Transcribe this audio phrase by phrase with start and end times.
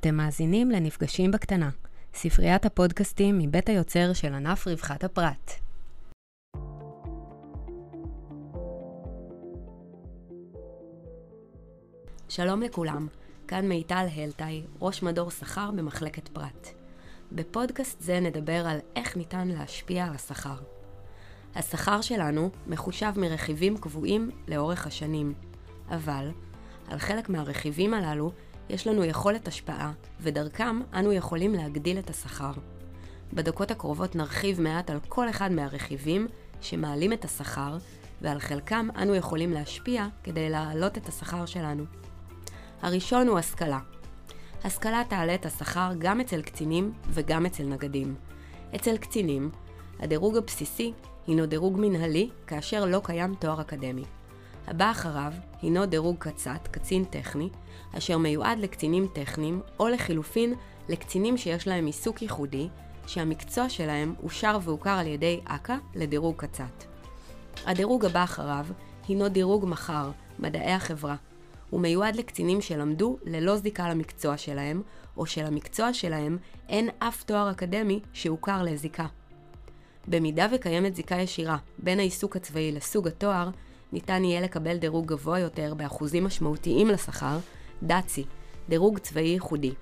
[0.00, 1.70] אתם מאזינים לנפגשים בקטנה,
[2.14, 5.52] ספריית הפודקאסטים מבית היוצר של ענף רווחת הפרט.
[12.28, 13.06] שלום לכולם,
[13.48, 16.68] כאן מיטל הלטאי, ראש מדור שכר במחלקת פרט.
[17.32, 20.56] בפודקאסט זה נדבר על איך ניתן להשפיע על השכר.
[21.54, 25.34] השכר שלנו מחושב מרכיבים קבועים לאורך השנים,
[25.88, 26.30] אבל
[26.88, 28.32] על חלק מהרכיבים הללו
[28.68, 32.52] יש לנו יכולת השפעה, ודרכם אנו יכולים להגדיל את השכר.
[33.32, 36.28] בדקות הקרובות נרחיב מעט על כל אחד מהרכיבים
[36.60, 37.76] שמעלים את השכר,
[38.22, 41.84] ועל חלקם אנו יכולים להשפיע כדי להעלות את השכר שלנו.
[42.82, 43.78] הראשון הוא השכלה.
[44.64, 48.14] השכלה תעלה את השכר גם אצל קצינים וגם אצל נגדים.
[48.74, 49.50] אצל קצינים,
[50.00, 50.92] הדירוג הבסיסי
[51.26, 54.04] הינו דירוג מנהלי כאשר לא קיים תואר אקדמי.
[54.66, 57.48] הבא אחריו הינו דירוג קצ"ת, קצין טכני,
[57.98, 60.54] אשר מיועד לקצינים טכניים, או לחילופין
[60.88, 62.68] לקצינים שיש להם עיסוק ייחודי,
[63.06, 66.84] שהמקצוע שלהם אושר והוכר על ידי אכ"א לדירוג קצ"ת.
[67.66, 68.66] הדירוג הבא אחריו
[69.08, 71.16] הינו דירוג מח"ר, מדעי החברה.
[71.70, 74.82] הוא מיועד לקצינים שלמדו ללא זיקה למקצוע שלהם,
[75.16, 79.06] או שלמקצוע שלהם אין אף תואר אקדמי שהוכר לזיקה.
[80.08, 83.50] במידה וקיימת זיקה ישירה בין העיסוק הצבאי לסוג התואר,
[83.92, 87.38] ניתן יהיה לקבל דירוג גבוה יותר באחוזים משמעותיים לשכר,
[87.82, 88.24] דאצי,
[88.68, 89.72] דירוג צבאי ייחודי.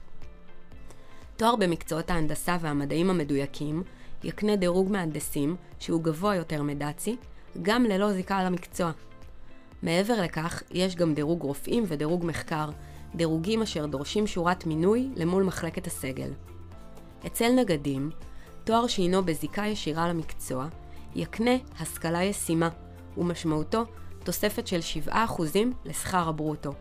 [1.37, 3.83] תואר במקצועות ההנדסה והמדעים המדויקים
[4.25, 7.17] יקנה דירוג מהנדסים, שהוא גבוה יותר מדאצי,
[7.63, 8.91] גם ללא זיקה למקצוע.
[9.83, 12.71] מעבר לכך, יש גם דירוג רופאים ודירוג מחקר,
[13.15, 16.31] דירוגים אשר דורשים שורת מינוי למול מחלקת הסגל.
[17.27, 18.11] אצל נגדים,
[18.65, 20.67] תואר שהינו בזיקה ישירה למקצוע,
[21.15, 22.69] יקנה השכלה ישימה,
[23.19, 23.85] ומשמעותו
[24.25, 25.13] תוספת של 7%
[25.85, 26.73] לשכר הברוטו.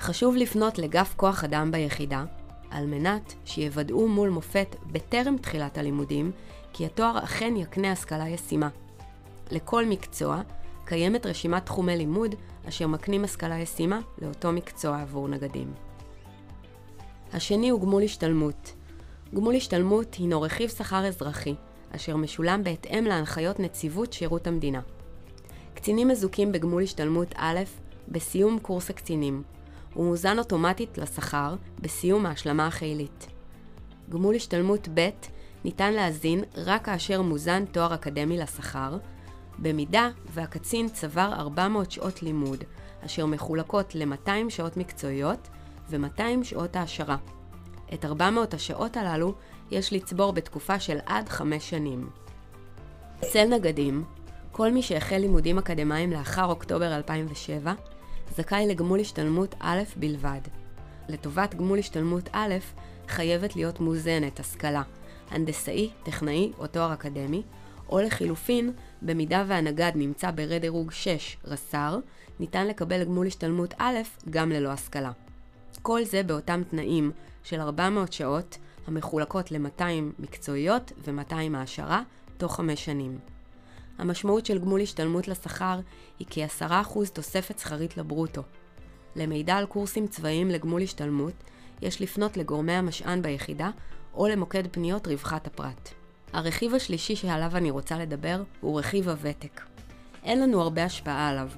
[0.00, 2.24] חשוב לפנות לגף כוח אדם ביחידה,
[2.70, 6.30] על מנת שיוודאו מול מופת בטרם תחילת הלימודים,
[6.72, 8.68] כי התואר אכן יקנה השכלה ישימה.
[9.50, 10.40] לכל מקצוע
[10.84, 12.34] קיימת רשימת תחומי לימוד
[12.68, 15.74] אשר מקנים השכלה ישימה לאותו מקצוע עבור נגדים.
[17.32, 18.72] השני הוא גמול השתלמות.
[19.34, 21.54] גמול השתלמות הינו רכיב שכר אזרחי,
[21.96, 24.80] אשר משולם בהתאם להנחיות נציבות שירות המדינה.
[25.74, 27.60] קצינים מזוכים בגמול השתלמות א'
[28.08, 29.42] בסיום קורס הקצינים.
[29.94, 33.26] הוא מוזן אוטומטית לשכר בסיום ההשלמה החילית.
[34.10, 35.08] גמול השתלמות ב'
[35.64, 38.96] ניתן להזין רק כאשר מוזן תואר אקדמי לשכר,
[39.58, 42.64] במידה והקצין צבר 400 שעות לימוד,
[43.06, 45.48] אשר מחולקות ל-200 שעות מקצועיות
[45.90, 47.16] ו-200 שעות העשרה.
[47.94, 49.34] את 400 השעות הללו
[49.70, 52.10] יש לצבור בתקופה של עד 5 שנים.
[53.24, 54.04] אצל נגדים,
[54.52, 57.72] כל מי שהחל לימודים אקדמיים לאחר אוקטובר 2007,
[58.36, 60.40] זכאי לגמול השתלמות א' בלבד.
[61.08, 62.54] לטובת גמול השתלמות א',
[63.08, 64.82] חייבת להיות מוזנת השכלה,
[65.30, 67.42] הנדסאי, טכנאי או תואר אקדמי,
[67.88, 71.98] או לחילופין, במידה והנגד נמצא ברד דירוג 6 רס"ר,
[72.40, 73.96] ניתן לקבל גמול השתלמות א'
[74.30, 75.10] גם ללא השכלה.
[75.82, 77.10] כל זה באותם תנאים
[77.42, 79.82] של 400 שעות המחולקות ל-200
[80.18, 82.02] מקצועיות ו-200 העשרה
[82.36, 83.31] תוך 5 שנים.
[84.02, 85.80] המשמעות של גמול השתלמות לשכר
[86.18, 88.42] היא כ-10% תוספת שכרית לברוטו.
[89.16, 91.32] למידע על קורסים צבאיים לגמול השתלמות,
[91.82, 93.70] יש לפנות לגורמי המשען ביחידה
[94.14, 95.88] או למוקד פניות רווחת הפרט.
[96.32, 99.60] הרכיב השלישי שעליו אני רוצה לדבר הוא רכיב הוותק.
[100.24, 101.48] אין לנו הרבה השפעה עליו,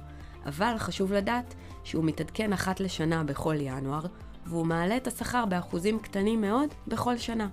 [0.45, 4.05] אבל חשוב לדעת שהוא מתעדכן אחת לשנה בכל ינואר,
[4.45, 7.47] והוא מעלה את השכר באחוזים קטנים מאוד בכל שנה.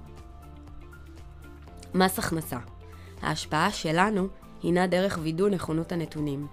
[1.95, 2.59] מס הכנסה
[3.23, 4.29] ההשפעה שלנו
[4.63, 6.47] הינה דרך וידוא נכונות הנתונים.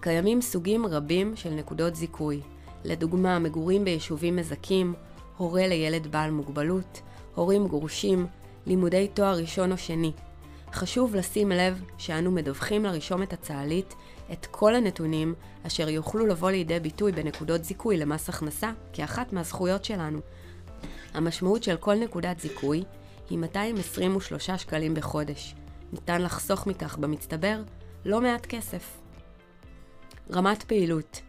[0.00, 2.40] קיימים סוגים רבים של נקודות זיכוי,
[2.84, 4.94] לדוגמה מגורים ביישובים מזכים,
[5.36, 7.00] הורה לילד בעל מוגבלות,
[7.34, 8.26] הורים גרושים,
[8.66, 10.12] לימודי תואר ראשון או שני.
[10.72, 13.94] חשוב לשים לב שאנו מדווחים לרשומת הצה"לית
[14.32, 15.34] את כל הנתונים
[15.66, 20.20] אשר יוכלו לבוא לידי ביטוי בנקודות זיכוי למס הכנסה כאחת מהזכויות שלנו.
[21.14, 22.84] המשמעות של כל נקודת זיכוי
[23.30, 25.54] היא 223 שקלים בחודש.
[25.92, 27.62] ניתן לחסוך מכך במצטבר
[28.04, 29.00] לא מעט כסף.
[30.32, 31.20] רמת פעילות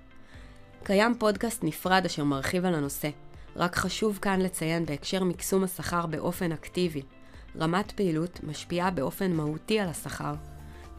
[0.83, 3.09] קיים פודקאסט נפרד אשר מרחיב על הנושא,
[3.55, 7.01] רק חשוב כאן לציין בהקשר מקסום השכר באופן אקטיבי.
[7.59, 10.33] רמת פעילות משפיעה באופן מהותי על השכר,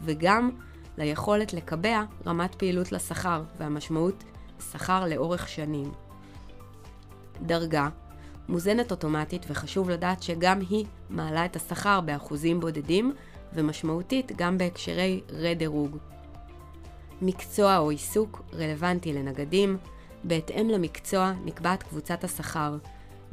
[0.02, 0.50] וגם
[0.99, 4.25] ליכולת לקבע רמת פעילות לשכר, והמשמעות
[4.72, 5.93] שכר לאורך שנים.
[7.43, 7.88] דרגה
[8.49, 13.12] מוזנת אוטומטית וחשוב לדעת שגם היא מעלה את השכר באחוזים בודדים
[13.55, 15.97] ומשמעותית גם בהקשרי רדירוג.
[17.23, 19.77] מקצוע או עיסוק רלוונטי לנגדים,
[20.25, 22.77] בהתאם למקצוע נקבעת קבוצת השכר.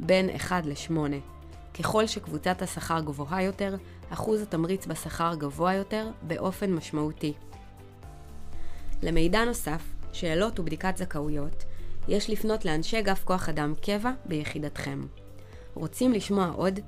[0.00, 0.96] בין 1 ל-8.
[1.78, 3.76] ככל שקבוצת השכר גבוהה יותר,
[4.10, 7.32] אחוז התמריץ בשכר גבוה יותר באופן משמעותי.
[9.02, 9.82] למידע נוסף,
[10.12, 11.64] שאלות ובדיקת זכאויות,
[12.08, 15.00] יש לפנות לאנשי אגף כוח אדם קבע ביחידתכם.
[15.74, 16.80] רוצים לשמוע עוד?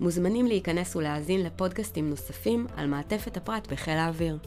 [0.00, 4.38] מוזמנים להיכנס ולהאזין לפודקאסטים נוספים על מעטפת הפרט בחיל האוויר.